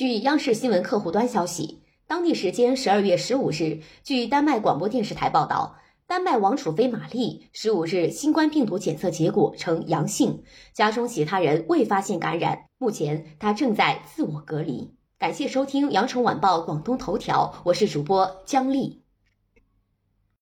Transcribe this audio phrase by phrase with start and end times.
[0.00, 5.76] 据央视新闻客户端消息，当地时间十二月十五日，据丹麦广播电视台报道，
[6.06, 10.42] 丹麦王储妃玛丽十五日新冠病毒检测结果呈阳性，
[10.72, 14.94] 家中其他人未发现感染，目前她正在自我隔离。
[15.18, 19.02] 感谢收听羊城晚报广东头条，我是主播姜丽。